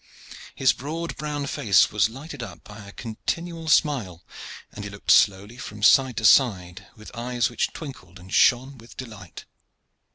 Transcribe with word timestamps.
His 0.55 0.73
broad, 0.73 1.15
brown 1.15 1.45
face 1.45 1.91
was 1.91 2.09
lighted 2.09 2.41
up 2.41 2.63
by 2.63 2.87
a 2.87 2.91
continual 2.91 3.67
smile, 3.67 4.23
and 4.71 4.83
he 4.83 4.89
looked 4.89 5.11
slowly 5.11 5.57
from 5.57 5.83
side 5.83 6.17
to 6.17 6.25
side 6.25 6.87
with 6.95 7.15
eyes 7.15 7.51
which 7.51 7.71
twinkled 7.71 8.17
and 8.17 8.33
shone 8.33 8.79
with 8.79 8.97
delight. 8.97 9.45